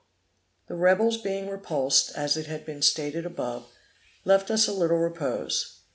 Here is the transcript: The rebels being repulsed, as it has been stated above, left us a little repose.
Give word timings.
The 0.65 0.73
rebels 0.73 1.17
being 1.17 1.47
repulsed, 1.47 2.11
as 2.15 2.35
it 2.35 2.47
has 2.47 2.61
been 2.61 2.81
stated 2.81 3.23
above, 3.23 3.67
left 4.25 4.49
us 4.49 4.67
a 4.67 4.73
little 4.73 4.97
repose. 4.97 5.79